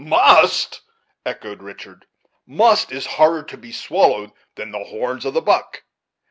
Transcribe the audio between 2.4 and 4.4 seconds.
"must is harder to be swallowed